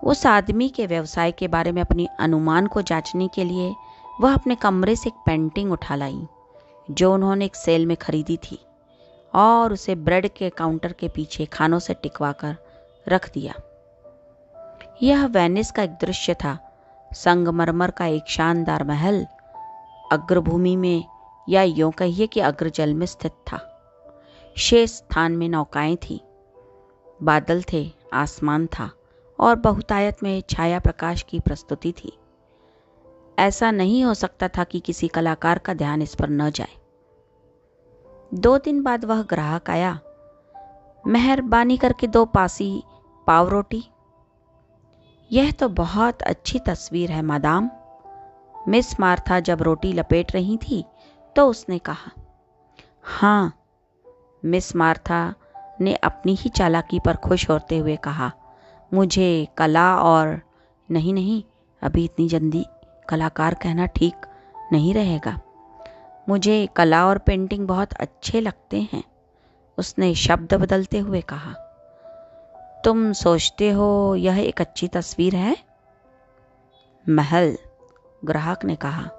उस 0.03 0.25
आदमी 0.25 0.69
के 0.69 0.85
व्यवसाय 0.87 1.31
के 1.31 1.47
बारे 1.47 1.71
में 1.71 1.81
अपनी 1.81 2.07
अनुमान 2.19 2.67
को 2.67 2.81
जांचने 2.81 3.27
के 3.27 3.43
लिए 3.43 3.75
वह 4.21 4.33
अपने 4.33 4.55
कमरे 4.55 4.95
से 4.95 5.09
एक 5.09 5.15
पेंटिंग 5.25 5.71
उठा 5.71 5.95
लाई, 5.95 6.27
जो 6.91 7.13
उन्होंने 7.13 7.45
एक 7.45 7.55
सेल 7.55 7.85
में 7.85 7.97
खरीदी 7.97 8.37
थी, 8.37 8.59
और 9.35 9.73
उसे 9.73 9.95
ब्रेड 9.95 10.27
के 10.27 10.49
काउंटर 10.49 10.91
के 10.91 11.07
पीछे 11.07 11.45
खानों 11.45 11.79
से 11.79 11.93
टिकवा 11.93 12.31
कर 12.31 12.55
रख 13.09 13.33
दिया। 13.33 13.53
यह 15.03 15.25
वेनिस 15.25 15.71
का 15.71 15.83
एक 15.83 15.91
दृश्य 15.91 16.33
था, 16.33 16.57
संगमरमर 17.13 17.91
का 17.91 18.05
एक 18.05 18.23
शानदार 18.27 18.83
महल, 18.83 19.25
अग्रभूमि 20.11 20.75
में 20.75 21.03
या 21.49 21.63
यूँ 21.63 21.91
कहिए 21.91 22.27
कि 22.27 22.39
अग्रजल 22.39 22.93
में 22.93 23.05
स्थित 23.05 23.31
था। 23.31 23.75
शेष 24.57 24.91
स्थान 24.91 25.31
में 25.31 25.49
नौकाएँ 25.49 25.95
थी। 25.95 26.21
बादल 27.23 27.63
थे, 27.73 27.91
आसमान 28.13 28.67
था, 28.67 28.91
और 29.39 29.55
बहुतायत 29.55 30.17
में 30.23 30.43
छाया 30.49 30.79
प्रकाश 30.79 31.21
की 31.21 31.39
प्रस्तुति 31.39 31.91
थी। 31.91 32.17
ऐसा 33.39 33.71
नहीं 33.71 34.03
हो 34.03 34.13
सकता 34.13 34.47
था 34.47 34.63
कि 34.63 34.79
किसी 34.79 35.07
कलाकार 35.07 35.57
का 35.57 35.73
ध्यान 35.73 36.01
इस 36.01 36.15
पर 36.15 36.29
न 36.29 36.49
जाए। 36.49 36.77
दो 38.33 38.57
दिन 38.57 38.83
बाद 38.83 39.05
वह 39.05 39.21
ग्राहक 39.21 39.69
आया। 39.69 39.99
मेहरबानी 41.07 41.77
करके 41.77 42.07
दो 42.07 42.25
पासी 42.25 42.83
पाव 43.27 43.47
रोटी 43.47 43.83
यह 45.31 45.51
तो 45.51 45.69
बहुत 45.69 46.21
अच्छी 46.21 46.59
तस्वीर 46.59 47.11
है, 47.11 47.21
मादाम। 47.21 47.71
मिस 48.67 48.99
मार्था 48.99 49.39
जब 49.39 49.61
रोटी 49.61 49.93
लपेट 49.93 50.33
रही 50.33 50.57
थी 50.57 50.85
तो 51.39 51.45
उसने 51.47 51.77
कहा 51.79 52.11
हाँ। 53.03 53.53
मिस 54.45 54.75
मार्था 54.75 55.33
ने 55.81 55.93
अपनी 55.95 56.33
ही 56.35 56.49
चालाकी 56.49 56.99
पर 56.99 57.15
खुश 57.15 57.49
होते 57.49 57.77
हुए 57.77 57.95
कहा, 57.95 58.31
मुझे 58.93 59.47
कला 59.57 59.95
और 59.95 60.41
नहीं 60.91 61.13
नहीं, 61.13 61.43
अभी 61.81 62.03
इतनी 62.05 62.27
जल्दी 62.29 62.65
कलाकार 63.09 63.53
कहना 63.53 63.85
ठीक 63.85 64.25
नहीं 64.71 64.93
रहेगा। 64.93 65.39
मुझे 66.29 66.67
कला 66.75 67.05
और 67.07 67.17
पेंटिंग 67.17 67.67
बहुत 67.67 67.93
अच्छे 67.93 68.41
लगते 68.41 68.81
हैं, 68.93 69.03
उसने 69.77 70.13
शब्द 70.15 70.53
बदलते 70.53 70.99
हुए 70.99 71.21
कहा, 71.21 71.53
तुम 72.85 73.11
सोचते 73.13 73.69
हो 73.71 74.15
यह 74.15 74.39
एक 74.39 74.61
अच्छी 74.61 74.87
तस्वीर 74.87 75.35
है? 75.35 75.55
महल 77.09 77.57
ग्राहक 78.25 78.65
ने 78.65 78.75
कहा, 78.75 79.09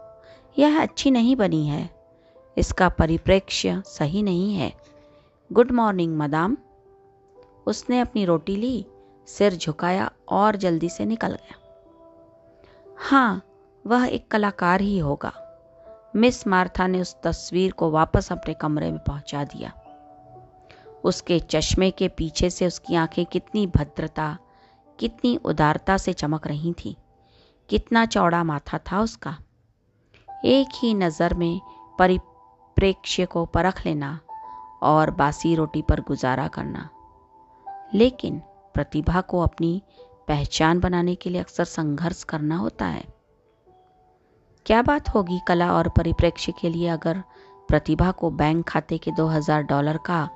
यह 0.58 0.80
अच्छी 0.82 1.10
नहीं 1.10 1.36
बनी 1.36 1.66
है। 1.66 2.00
इसका 2.61 2.88
परिप्रेक्ष्य 2.88 3.83
सही 3.87 4.23
नहीं 4.23 4.55
है। 4.55 4.73
Good 5.52 5.71
morning, 5.71 6.19
madam. 6.19 6.57
उसने 7.67 8.00
अपनी 8.00 8.25
रोटी 8.25 8.57
ली, 8.57 8.87
सिर 9.26 9.57
झुकाया 9.57 10.11
और 10.29 10.57
जल्दी 10.57 10.88
से 10.88 11.05
निकल 11.05 11.29
गया। 11.29 11.55
हाँ 12.99 13.43
वह 13.87 14.07
एक 14.07 14.29
कलाकार 14.29 14.81
ही 14.81 14.99
होगा। 14.99 15.33
मिस 16.17 16.47
मार्था 16.47 16.87
ने 16.87 17.00
उस 17.00 17.17
तस्वीर 17.23 17.73
को 17.73 17.90
वापस 17.90 18.33
अपने 18.33 18.55
कमरे 18.55 18.90
में 18.90 19.00
पहुँचा 19.00 19.45
दिया। 19.45 19.73
उसके 21.05 21.40
चश्मे 21.40 21.90
के 21.90 22.09
पीछे 22.09 22.50
से 22.50 22.67
उसकी 22.67 22.95
आँखें 22.95 23.26
कितनी 23.26 23.67
भद्रता, 23.67 24.38
कितनी 24.99 25.37
उदारता 25.37 25.97
से 25.97 26.12
चमक 26.12 26.47
रही 26.47 26.73
थी। 26.73 26.97
कितना 27.69 28.07
चौड़ा 28.07 28.45
माथा 28.45 28.79
था 28.79 29.00
उसका। 29.00 29.38
एक 30.45 30.69
ही 30.83 30.95
नज़र 30.95 31.35
में 31.35 31.61
परिप्रेक्ष्य 32.80 33.26
को 33.26 33.44
परख 33.44 33.87
लेना 33.87 34.20
और 34.82 35.10
बासी 35.10 35.54
रोटी 35.54 35.82
पर 35.82 36.00
गुजारा 36.00 36.49
करना। 36.49 36.88
लेकिन 37.94 38.38
प्रतिभा 38.75 39.20
को 39.20 39.40
अपनी 39.40 39.82
पहचान 40.28 40.80
बनाने 40.80 41.14
के 41.14 41.30
लिए 41.30 41.40
अक्सर 41.40 41.64
संघर्ष 41.64 42.25
करना 42.25 42.56
होता 42.56 42.87
है। 42.87 43.04
क्या 44.66 44.82
बात 44.82 45.08
होगी 45.08 45.40
कला 45.49 45.72
और 45.72 45.88
परिप्रेक्ष्य 45.88 46.52
के 46.60 46.68
लिए 46.68 46.88
अगर 46.88 47.22
प्रतिभा 47.68 48.10
को 48.10 48.30
बैंक 48.30 48.68
खाते 48.68 48.99
के 48.99 49.10
2000 49.10 49.62
डॉलर 49.62 49.96
का, 49.96 50.30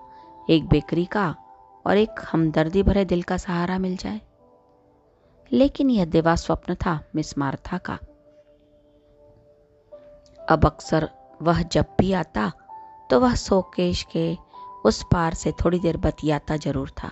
एक 0.50 0.68
बेकरी 0.68 1.04
का 1.04 1.36
और 1.86 1.96
एक 1.96 2.10
हमदर्दी 2.32 2.82
भरे 2.82 3.04
दिल 3.04 3.22
का 3.22 3.36
सहारा 3.36 3.78
मिल 3.78 3.96
जाए? 3.96 4.20
लेकिन 5.52 5.90
यह 5.90 6.04
देवा 6.04 6.34
स्वप्न 6.34 6.74
था, 6.74 7.04
मिस 7.14 7.38
मार्था 7.38 7.78
का। 7.78 7.98
अब 10.50 10.64
अक्सर 10.64 11.24
वह 11.44 11.62
जब 11.62 11.86
भी 11.98 12.12
आता 12.12 12.50
तो 13.10 13.20
वह 13.20 13.34
सोकेश 13.34 14.02
के 14.12 14.36
उस 14.84 15.02
पार 15.12 15.34
से 15.34 15.52
थोड़ी 15.52 15.78
देर 15.78 15.96
बतियाता 15.96 16.56
ज़रूर 16.56 16.90
था। 16.90 17.10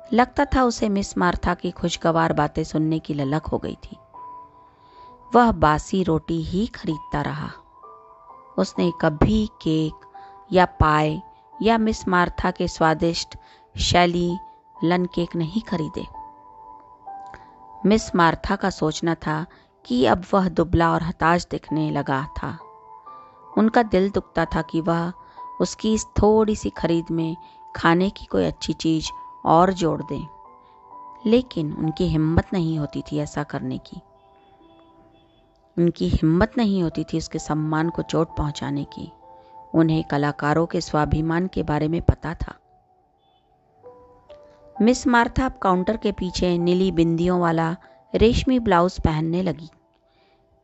लगता 0.00 0.44
था 0.44 0.62
उसे 0.62 0.88
मिस 0.88 1.16
मार्था 1.18 1.54
की 1.54 1.70
खुशगवार 1.70 2.32
बातें 2.32 2.62
सुनने 2.64 2.98
की 2.98 3.14
ललक 3.14 3.46
हो 3.46 3.58
गई 3.58 3.76
थी। 3.84 3.96
वह 5.32 5.50
बासी 5.52 6.02
रोटी 6.02 6.42
ही 6.42 6.66
खरीदता 6.66 7.22
रहा। 7.22 7.50
उसने 8.58 8.90
कभी 9.00 9.46
केक 9.62 10.06
या 10.52 10.64
पाए 10.80 11.20
या 11.62 11.78
मिस 11.78 12.06
मार्था 12.08 12.50
के 12.50 12.68
स्वादिष्ट 12.68 13.36
शैली 13.74 14.36
लन 14.84 15.06
केक 15.06 15.36
नहीं 15.36 15.62
खरीदे। 15.62 16.04
मिस 17.86 18.14
मार्था 18.16 18.56
का 18.56 18.70
सोचना 18.70 19.14
था 19.16 19.44
कि 19.84 20.04
अब 20.06 20.24
वह 20.34 20.48
दुबला 20.48 20.92
और 20.92 21.02
हताश 21.02 21.46
दिखने 21.50 21.90
लगा 21.90 22.22
था। 22.38 22.56
उनका 23.58 23.82
दिल 23.82 24.10
दुखता 24.10 24.44
था 24.44 24.62
कि 24.62 24.80
वह 24.80 25.12
उसकी 25.60 25.94
इस 25.94 26.04
थोड़ी 26.04 26.56
सी 26.56 26.70
खरीद 26.70 27.04
में 27.10 27.36
खाने 27.76 28.10
की 28.10 28.24
कोई 28.24 28.44
अच्छी 28.44 28.72
चीज़ 28.72 29.10
और 29.44 29.72
जोड़ 29.72 30.02
दें। 30.02 30.26
लेकिन 31.26 31.72
उनकी 31.72 32.04
हिम्मत 32.04 32.46
नहीं 32.52 32.78
होती 32.78 33.02
थी 33.02 33.18
ऐसा 33.18 33.42
करने 33.42 33.78
की। 33.78 34.00
उनकी 35.78 36.08
हिम्मत 36.08 36.52
नहीं 36.58 36.82
होती 36.82 37.04
थी 37.04 37.18
उसके 37.18 37.38
सम्मान 37.38 37.88
को 37.88 38.02
चोट 38.02 38.36
पहुँचाने 38.36 38.84
की। 38.84 39.12
उन्हें 39.74 40.04
कलाकारों 40.04 40.66
के 40.66 40.80
स्वाभिमान 40.80 41.46
के 41.46 41.62
बारे 41.62 41.88
में 41.88 42.02
पता 42.02 42.34
था। 42.34 42.54
मिस 44.82 45.06
मार्था 45.06 45.48
काउंटर 45.48 45.96
के 45.96 46.12
पीछे 46.12 46.58
नीली 46.58 46.92
बिंदियों 46.92 47.40
वाला 47.40 47.76
रेशमी 48.14 48.58
ब्लाउज 48.58 49.00
पहनने 49.00 49.42
लगी। 49.42 49.70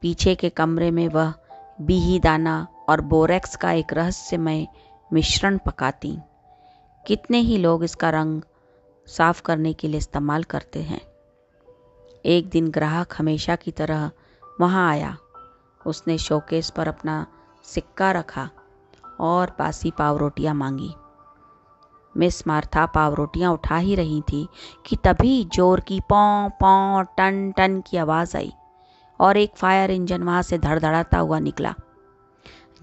पीछे 0.01 0.35
के 0.35 0.49
कमरे 0.49 0.91
में 0.91 1.09
वह 1.09 1.35
बीही 1.81 2.19
दाना 2.19 2.67
और 2.93 3.01
बोरेक्स 3.01 3.57
का 3.57 3.73
एक 3.73 3.93
रहस्यमय 3.93 4.67
मिश्रण 5.11 5.59
पकाती। 5.59 6.17
कितने 7.05 7.39
ही 7.41 7.59
लोग 7.59 7.85
इसका 7.85 8.11
रंग 8.11 8.43
साफ़ 9.09 9.43
करने 9.43 9.73
के 9.73 9.89
लिए 9.89 9.99
इस्तेमाल 9.99 10.43
करते 10.45 10.83
हैं। 10.83 11.01
एक 12.25 12.49
दिन 12.49 12.71
ग्राहक 12.71 13.15
हमेशा 13.19 13.57
की 13.57 13.71
तरह 13.71 14.11
वहाँ 14.61 14.89
आया। 14.91 15.17
उसने 15.81 16.19
शोकेस 16.19 16.71
पर 16.71 16.89
अपना 16.89 17.25
सिक्का 17.65 18.11
रखा 18.13 18.49
और 19.21 19.51
बासी 19.59 19.91
पाव 19.91 20.17
रोटियाँ 20.17 20.55
मांगी। 20.55 20.93
मिस 22.15 22.47
मार्था 22.47 22.85
पाव 22.87 23.15
रोटियाँ 23.15 23.53
उठा 23.53 23.77
ही 23.77 23.95
रही 23.95 24.21
थी 24.23 24.47
कि 24.87 24.97
तभी 24.97 25.45
ज़ोर 25.55 25.81
की 25.81 26.01
पौ 26.03 26.49
पौ, 26.61 27.03
टन 27.03 27.53
टन 27.57 27.81
की 27.81 27.97
आवाज़ 27.97 28.37
आई 28.37 28.53
और 29.21 29.37
एक 29.37 29.57
फायर 29.57 29.91
इंजन 29.91 30.23
वहाँ 30.23 30.43
से 30.43 30.59
धड़धड़ाता 30.59 31.19
हुआ 31.19 31.39
निकला। 31.39 31.75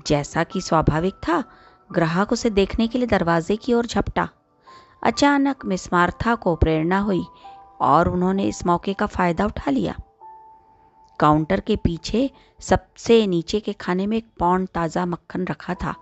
जैसा 0.08 0.44
कि 0.44 0.62
स्वाभाविक 0.62 1.14
था, 1.28 1.44
ग्राहक 1.90 2.32
उसे 2.32 2.50
देखने 2.50 2.88
के 2.88 2.98
लिए 2.98 3.08
दरवाजे 3.08 3.56
की 3.56 3.74
ओर 3.74 3.86
झपटा। 3.86 4.28
अचानक 5.04 5.66
मिस 5.66 5.92
मार्था 5.94 6.36
को 6.36 6.56
प्रेरणा 6.56 7.00
हुई 7.00 7.24
और 7.82 8.10
उन्होंने 8.10 8.44
इस 8.44 8.66
मौके 8.66 8.94
का 8.94 9.06
फ़ायदा 9.06 9.46
उठा 9.46 9.72
लिया। 9.72 9.96
काउंटर 11.20 11.60
के 11.60 11.76
पीछे 11.76 12.30
सबसे 12.60 13.26
नीचे 13.28 13.60
के 13.60 13.74
खाने 13.74 14.08
में 14.08 14.18
एक 14.18 14.28
पौंड 14.40 14.68
ताज़ा 14.68 15.06
मक्खन 15.06 15.46
रखा 15.46 15.74
था, 15.74 15.96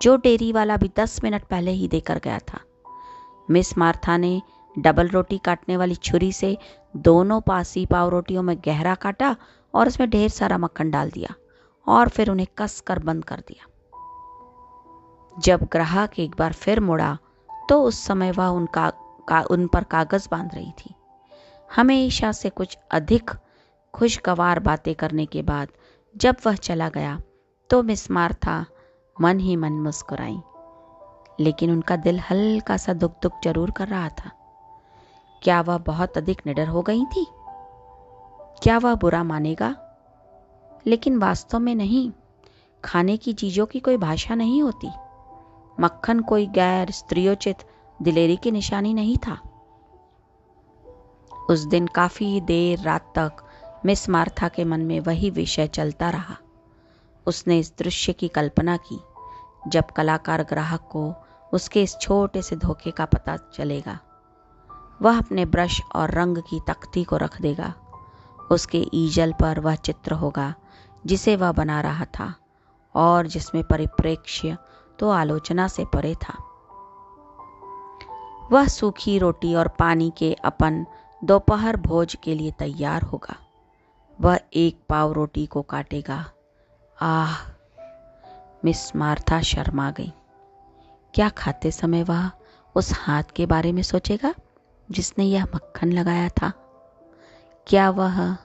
जो 0.00 0.16
डेरी 0.16 0.52
वाला 0.52 0.76
भी 0.76 0.90
दस 0.96 1.20
मिनट 1.24 1.44
पहले 1.44 1.70
ही 1.70 1.88
देकर 1.88 2.18
गया 2.18 2.38
था। 2.38 2.60
मिस 3.50 3.76
मार्था 3.78 4.16
ने 4.16 4.40
डबल 4.78 5.08
रोटी 5.08 5.38
काटने 5.38 5.76
वाली 5.76 5.94
छुरी 5.94 6.32
से 6.32 6.56
दोनों 6.96 7.40
पासी 7.40 7.86
पाव 7.86 8.08
रोटियों 8.08 8.42
में 8.42 8.56
गहरा 8.64 8.94
काटा 8.94 9.36
और 9.74 9.88
उसमें 9.88 10.08
ढेर 10.10 10.28
सारा 10.28 10.58
मक्खन 10.58 10.90
डाल 10.90 11.10
दिया। 11.10 11.34
और 11.90 12.08
फिर 12.08 12.30
उन्हें 12.30 12.46
कस 12.58 12.80
कर 12.80 12.98
बंद 12.98 13.24
कर 13.24 13.42
दिया। 13.48 13.66
जब 15.36 15.68
ग्राहक 15.72 16.18
एक 16.18 16.34
बार 16.38 16.52
फिर 16.52 16.80
मुड़ा 16.80 17.16
तो 17.68 17.82
उस 17.82 18.04
समय 18.04 18.30
वह 18.30 18.46
उनका 18.46 18.90
का, 19.28 19.40
उन 19.40 19.66
पर 19.66 19.84
कागज़ 19.84 20.28
बाँध 20.30 20.54
रही 20.54 20.72
थी। 20.78 20.94
हमेशा 21.70 22.32
से 22.32 22.50
कुछ 22.50 22.76
अधिक 22.90 23.30
खुशगवार 23.94 24.60
बातें 24.60 24.94
करने 24.94 25.26
के 25.26 25.42
बाद 25.42 25.68
जब 26.16 26.36
वह 26.46 26.54
चला 26.54 26.88
गया 26.88 27.20
तो 27.70 27.82
मिस 27.82 28.10
मार्था 28.10 28.64
मन 29.20 29.38
ही 29.38 29.56
मन 29.56 29.72
मुस्कुराई। 29.72 30.40
लेकिन 31.40 31.70
उनका 31.70 31.96
दिल 31.96 32.20
हल्का 32.20 32.76
सा 32.76 32.92
दुख 32.92 33.12
दुख 33.22 33.32
ज़रूर 33.44 33.70
कर 33.70 33.88
रहा 33.88 34.08
था। 34.08 34.30
क्या 35.42 35.60
वह 35.60 35.78
बहुत 35.78 36.18
अधिक 36.18 36.42
निडर 36.46 36.68
हो 36.68 36.82
गई 36.82 37.04
थी? 37.04 37.26
क्या 38.62 38.78
वह 38.78 38.94
बुरा 38.94 39.22
मानेगा? 39.24 39.74
लेकिन 40.86 41.18
वास्तव 41.18 41.58
में 41.58 41.74
नहीं। 41.74 42.12
खाने 42.84 43.16
की 43.16 43.32
चीज़ों 43.32 43.66
की 43.66 43.80
कोई 43.80 43.96
भाषा 43.96 44.34
नहीं 44.34 44.62
होती। 44.62 44.88
मक्खन 45.80 46.20
कोई 46.20 46.46
गैर 46.46 46.90
स्त्रियोचित 46.90 47.56
दिलेरी 48.02 48.36
की 48.36 48.50
निशानी 48.50 48.94
नहीं 48.94 49.16
था। 49.16 49.38
उस 51.50 51.60
दिन 51.60 51.86
काफ़ी 51.86 52.40
देर 52.40 52.80
रात 52.80 53.12
तक 53.18 53.32
मिस 53.84 54.08
मार्था 54.08 54.48
के 54.48 54.64
मन 54.64 54.80
में 54.80 55.00
वही 55.00 55.30
विषय 55.30 55.66
चलता 55.66 56.10
रहा। 56.10 56.36
उसने 57.26 57.58
इस 57.58 57.72
दृश्य 57.78 58.12
की 58.12 58.28
कल्पना 58.28 58.76
की, 58.76 59.00
जब 59.68 59.84
कलाकार 59.84 60.42
ग्राहक 60.42 60.80
को 60.80 61.14
उसके 61.52 61.82
इस 61.82 61.96
छोटे 62.00 62.42
से 62.42 62.56
धोखे 62.56 62.90
का 62.90 63.04
पता 63.04 63.36
चलेगा। 63.36 63.98
वह 65.02 65.18
अपने 65.18 65.44
ब्रश 65.44 65.80
और 65.94 66.10
रंग 66.10 66.38
की 66.38 66.60
तख्ती 66.60 67.04
को 67.04 67.16
रख 67.16 67.40
देगा। 67.40 67.74
उसके 68.50 68.86
ईजल 68.94 69.32
पर 69.32 69.60
वह 69.60 69.74
चित्र 69.74 70.14
होगा। 70.14 70.54
जिसे 71.06 71.36
वह 71.36 71.52
बना 71.52 71.80
रहा 71.80 72.04
था 72.04 72.34
और 72.94 73.26
जिसमें 73.26 73.64
परिप्रेक्ष्य 73.64 74.56
तो 74.98 75.10
आलोचना 75.10 75.68
से 75.68 75.84
परे 75.84 76.14
था। 76.14 76.34
वह 78.52 78.66
सूखी 78.66 79.18
रोटी 79.18 79.54
और 79.54 79.68
पानी 79.68 80.12
के 80.18 80.34
अपन 80.34 80.86
दोपहर 81.24 81.76
भोज 81.76 82.16
के 82.22 82.34
लिए 82.34 82.50
तैयार 82.50 83.02
होगा। 83.02 83.36
वह 84.20 84.40
एक 84.54 84.80
पाव 84.88 85.12
रोटी 85.12 85.46
को 85.46 85.62
काटेगा। 85.62 86.30
आह, 87.02 87.50
मिस 88.64 88.96
मार्था 88.96 89.40
शर्मा 89.40 89.90
गई। 89.90 90.12
क्या 91.14 91.28
खाते 91.28 91.70
समय 91.70 92.02
वह 92.02 92.30
उस 92.74 92.92
हाथ 92.92 93.22
के 93.36 93.46
बारे 93.46 93.72
में 93.72 93.82
सोचेगा 93.82 94.34
जिसने 94.90 95.24
यह 95.24 95.44
मक्खन 95.44 95.92
लगाया 95.92 96.28
था? 96.28 96.52
क्या 97.66 97.90
वह 97.90 98.36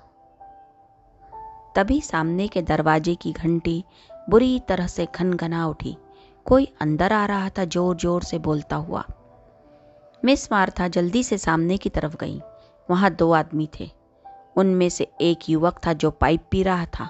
तभी 1.76 2.00
सामने 2.02 2.48
के 2.48 2.62
दरवाजे 2.62 3.16
की 3.16 3.32
घंटी 3.32 3.84
बुरी 4.30 4.60
तरह 4.68 4.88
से 4.88 5.08
घना 5.16 5.66
उठी। 5.68 5.96
कोई 6.46 6.68
अंदर 6.82 7.14
आ 7.14 7.26
रहा 7.26 7.50
था 7.50 7.66
ज़ोर 7.66 7.96
ज़ोर 7.96 8.24
से 8.24 8.40
बोलता 8.40 8.76
हुआ। 8.76 9.04
मिस 10.24 10.52
मार्था 10.52 10.88
जल्दी 10.88 11.24
से 11.24 11.38
सामने 11.38 11.78
की 11.78 11.90
तरफ़ 11.90 12.16
गई। 12.16 12.42
वहाँ 12.90 13.10
दो 13.12 13.32
आदमी 13.32 13.68
थे। 13.80 13.90
उनमें 14.58 14.90
से 14.90 15.08
एक 15.22 15.50
युवक 15.50 15.80
था 15.86 15.94
जो 15.94 16.12
पाइप 16.12 16.44
पी 16.52 16.64
रहा 16.64 16.86
था, 16.86 17.10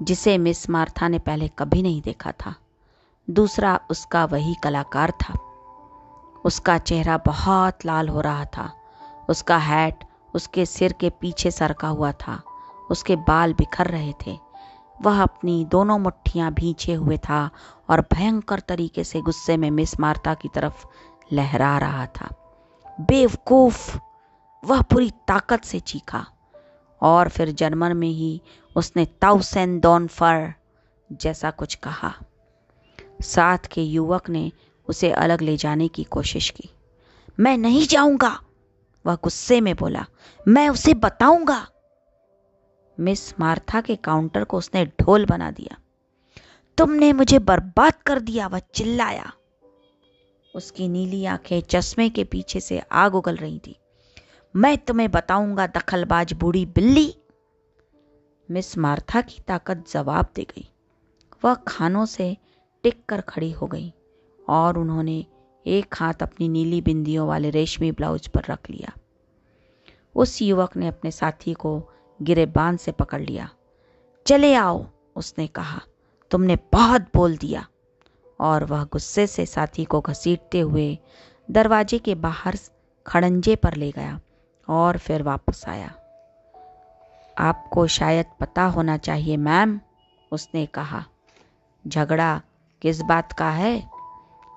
जिसे 0.00 0.36
मिस 0.38 0.68
मार्था 0.70 1.08
ने 1.08 1.18
पहले 1.18 1.48
कभी 1.48 1.82
नहीं 1.82 2.02
देखा 2.02 2.32
था। 2.32 2.54
दूसरा 3.28 3.78
उसका 3.90 4.24
वही 4.24 4.54
कलाकार 4.54 5.10
था। 5.22 5.34
उसका 6.44 6.76
चेहरा 6.78 7.16
बहुत 7.16 7.84
लाल 7.86 8.08
हो 8.08 8.20
रहा 8.20 8.44
था। 8.46 8.70
उसका 9.30 9.56
हैट 9.58 10.04
उसके 10.34 10.66
सिर 10.66 10.92
के 10.92 11.10
पीछे 11.10 11.50
सरका 11.50 11.88
हुआ 11.88 12.12
था। 12.12 12.40
उसके 12.90 13.16
बाल 13.16 13.52
बिखर 13.54 13.86
रहे 13.86 14.12
थे। 14.26 14.38
वह 15.02 15.22
अपनी 15.22 15.64
दोनों 15.64 15.98
मुट्ठियाँ 15.98 16.52
भींचे 16.52 16.94
हुए 16.94 17.16
था 17.16 17.50
और 17.90 18.00
भयंकर 18.00 18.60
तरीके 18.60 19.04
से 19.04 19.20
गुस्से 19.20 19.56
में 19.56 19.70
मिस 19.70 20.00
मार्ता 20.00 20.34
की 20.34 20.48
तरफ़ 20.48 20.86
लहरा 21.32 21.78
रहा 21.78 22.06
था। 22.06 22.30
बेवकूफ़! 23.00 23.98
वह 24.64 24.82
पूरी 24.82 25.10
ताकत 25.10 25.64
से 25.64 25.80
चीखा 25.80 26.26
और 27.02 27.28
फिर 27.28 27.50
जर्मन 27.50 27.96
में 27.96 28.08
ही 28.08 28.40
उसने 28.76 29.04
ताउसेन 29.04 29.80
डॉन 29.80 30.06
फर 30.06 30.54
जैसा 31.12 31.50
कुछ 31.50 31.74
कहा। 31.74 32.14
साथ 33.22 33.58
के 33.58 33.82
युवक 33.82 34.30
ने 34.30 34.52
उसे 34.88 35.10
अलग 35.10 35.42
ले 35.42 35.56
जाने 35.56 35.88
की 35.88 36.04
कोशिश 36.04 36.50
की। 36.50 36.70
मैं 37.40 37.58
नहीं 37.58 37.86
जाऊँगा! 37.86 38.40
वह 39.06 39.14
गुस्से 39.14 39.60
में 39.60 39.74
बोला, 39.76 40.06
मैं 40.48 40.68
उसे 40.68 40.94
बताऊँगा! 40.94 41.66
मिस 43.00 43.40
मार्था 43.40 43.80
के 43.80 43.96
काउंटर 43.96 44.44
को 44.44 44.58
उसने 44.58 44.86
ढोल 44.86 45.26
बना 45.26 45.50
दिया। 45.50 45.78
तुमने 46.78 47.12
मुझे 47.12 47.38
बर्बाद 47.38 47.94
कर 48.02 48.20
दिया, 48.20 48.46
वह 48.46 48.58
चिल्लाया। 48.58 49.32
उसकी 50.54 50.88
नीली 50.88 51.24
आँखें 51.24 51.60
चश्मे 51.60 52.08
के 52.08 52.24
पीछे 52.24 52.60
से 52.60 52.78
आग 52.78 53.14
उगल 53.14 53.36
रही 53.36 53.58
थी। 53.58 53.76
मैं 54.56 54.78
तुम्हें 54.78 55.10
बताऊँगा, 55.10 55.66
दखलबाज 55.66 56.32
बूढ़ी 56.32 56.66
बिल्ली। 56.66 57.14
मिस 58.50 58.78
मार्था 58.78 59.20
की 59.20 59.42
ताकत 59.48 59.84
जवाब 59.92 60.26
दे 60.34 60.42
गई। 60.42 60.70
वह 61.44 61.54
खानों 61.54 62.06
से 62.06 62.36
टिक 62.82 63.04
कर 63.04 63.20
खड़ी 63.20 63.50
हो 63.50 63.66
गई 63.66 63.92
और 64.48 64.78
उन्होंने 64.78 65.26
एक 65.66 65.94
हाथ 65.94 66.14
अपनी 66.22 66.48
नीली 66.48 66.80
बिंदियों 66.80 67.28
वाले 67.28 67.50
रेशमी 67.50 67.92
ब्लाउज 67.92 68.28
पर 68.28 68.42
रख 68.50 68.70
लिया। 68.70 68.92
उस 70.14 70.42
युवक 70.42 70.76
ने 70.76 70.88
अपने 70.88 71.10
साथी 71.10 71.54
को 71.54 71.90
गिरेबान 72.22 72.76
से 72.76 72.92
पकड़ 72.92 73.20
लिया। 73.20 73.50
चले 74.26 74.54
आओ, 74.54 74.86
उसने 75.16 75.46
कहा। 75.46 75.80
तुमने 76.30 76.56
बहुत 76.56 77.02
बोल 77.02 77.36
दिया। 77.36 77.66
और 78.40 78.64
वह 78.64 78.84
गुस्से 78.84 79.26
से 79.26 79.46
साथी 79.46 79.84
को 79.84 80.00
घसीटते 80.00 80.60
हुए 80.60 80.98
दरवाजे 81.50 81.98
के 81.98 82.14
बाहर 82.14 82.58
खड़ंजे 83.06 83.56
पर 83.56 83.74
ले 83.74 83.90
गया 83.90 84.20
और 84.68 84.98
फिर 84.98 85.22
वापस 85.22 85.68
आया। 85.68 85.94
आपको 87.38 87.86
शायद 87.86 88.26
पता 88.40 88.62
होना 88.62 88.96
चाहिए, 88.96 89.36
मैम, 89.36 89.80
उसने 90.32 90.66
कहा। 90.66 91.04
झगड़ा 91.86 92.42
किस 92.82 93.00
बात 93.00 93.32
का 93.32 93.50
है? 93.50 93.90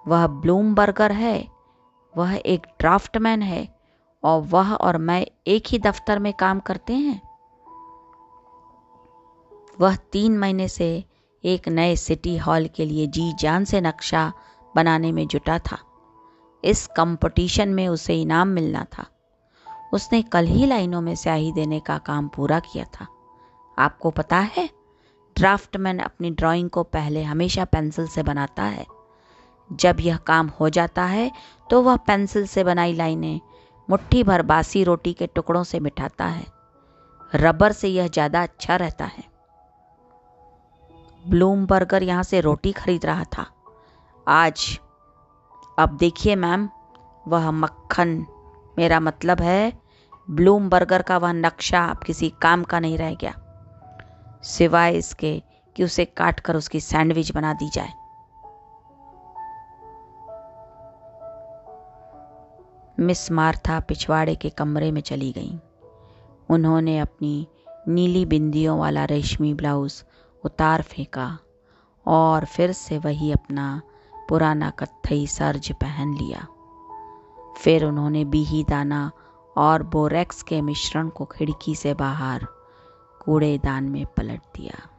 वह 0.08 0.28
ब्लूम 0.28 0.76
बर्गर 0.76 1.12
है। 1.12 1.48
वह 2.18 2.42
एक 2.46 2.68
ड्राफ्टमैन 2.80 3.42
है 3.42 3.76
और 4.24 4.42
वह 4.42 4.76
और 4.76 4.98
मैं 4.98 5.28
एक 5.48 5.64
ही 5.68 5.80
दफ्तर 5.80 6.20
में 6.20 6.34
काम 6.34 6.60
करते 6.60 6.94
हैं। 6.94 7.31
वह 9.80 9.96
तीन 10.12 10.38
महीने 10.38 10.68
से 10.68 11.04
एक 11.44 11.68
नए 11.70 11.96
सिटी 11.96 12.36
हॉल 12.38 12.68
के 12.68 12.86
लिए 12.86 13.08
जी 13.08 13.32
जान 13.40 13.66
से 13.66 13.82
नक्शा 13.82 14.32
बनाने 14.76 15.12
में 15.12 15.28
जुटा 15.28 15.58
था। 15.60 15.78
इस 16.64 16.86
कंपटीशन 16.88 17.70
में 17.70 17.88
उसे 17.88 18.22
इनाम 18.22 18.48
मिलना 18.48 18.86
था। 18.98 19.06
उसने 19.94 20.22
कल 20.24 20.46
ही 20.46 20.66
लाइनों 20.66 21.02
में 21.02 21.16
स्याही 21.16 21.52
देने 21.52 21.80
का 21.80 21.98
काम 21.98 22.28
पूरा 22.28 22.60
किया 22.62 22.86
था। 22.94 23.08
आपको 23.78 24.12
पता 24.12 24.38
है, 24.38 24.70
ड्राफ्टमैन 25.36 26.00
अपनी 26.00 26.32
ड्राइंग 26.32 26.70
को 26.70 26.84
पहले 26.84 27.24
हमेशा 27.24 27.66
पेंसिल 27.66 28.08
से 28.08 28.24
बनाता 28.24 28.64
है। 28.64 28.86
जब 29.70 29.98
यह 30.00 30.18
काम 30.18 30.48
हो 30.60 30.70
जाता 30.70 31.04
है 31.06 31.32
तो 31.70 31.82
वह 31.82 31.96
पेंसिल 31.98 32.46
से 32.48 32.64
बनाई 32.64 32.94
लाइनें 32.94 33.40
मुट्ठी 33.90 34.24
भर 34.24 34.42
बासी 34.42 34.84
रोटी 34.84 35.14
के 35.14 35.28
टुकड़ों 35.28 35.64
से 35.64 35.80
मिठाता 35.80 36.26
है। 36.26 36.46
रबर 37.32 37.72
से 37.72 37.88
यह 37.88 38.08
ज़्यादा 38.08 38.44
अच्छा 38.44 38.76
रहता 38.76 39.06
है। 39.06 39.31
ब्लूम 41.28 41.66
बर्गर 41.66 42.04
यहाँ 42.04 42.24
से 42.24 42.42
रोटी 42.42 42.72
खरीद 42.72 43.06
रहा 43.06 43.24
था। 43.24 43.46
आज, 44.28 44.80
अब 45.80 45.98
देखिए 45.98 46.36
मैम, 46.36 46.70
वह 47.28 47.52
मक्खन। 47.52 48.26
मेरा 48.78 49.00
मतलब 49.00 49.42
है, 49.42 49.82
ब्लूम 50.30 50.70
बर्गर 50.70 51.02
का 51.02 51.18
वह 51.18 51.32
नक्शा 51.32 51.86
अब 51.86 51.98
किसी 51.98 52.30
काम 52.30 52.64
का 52.64 52.80
नहीं 52.80 52.98
रह 52.98 53.14
गया। 53.14 53.34
सिवाय 54.44 54.94
इसके 54.94 55.44
कि 55.76 55.84
उसे 55.84 56.06
काट 56.06 56.40
कर 56.40 56.56
उसकी 56.56 56.80
सैंडविच 56.80 57.32
बना 57.32 57.54
दी 57.54 57.70
जाए। 57.70 57.94
मिस 63.00 63.32
मार्था 63.32 63.80
पिछवाड़े 63.80 64.36
के 64.36 64.50
कमरे 64.50 64.92
में 64.92 65.02
चली 65.02 65.32
गईं। 65.32 65.60
उन्होंने 66.50 67.00
अपनी 67.00 67.48
नीली 67.88 68.26
बिंदियों 68.26 68.80
वाला 68.80 69.06
रेशमी 69.06 69.54
ब्लाउज 69.54 70.04
उतार 70.46 70.82
फेंका 70.82 71.38
और 72.08 72.46
फिर 72.46 72.72
से 72.72 72.98
वही 72.98 73.32
अपना 73.32 73.82
पुराना 74.30 74.70
कत्थई 74.70 75.28
सर्ज 75.28 75.72
पहन 75.72 76.14
लिया। 76.14 76.48
फिर 77.58 77.86
उन्होंने 77.86 78.26
बीही 78.26 78.64
दाना 78.64 79.12
और 79.58 79.84
बोरेक्स 79.84 80.44
के 80.44 80.62
मिश्रण 80.62 81.10
को 81.10 81.26
खिड़की 81.26 81.76
से 81.76 81.94
बाहर 81.94 82.48
कूड़ेदान 83.26 83.84
में 83.84 84.06
पलट 84.06 84.42
दिया। 84.56 84.91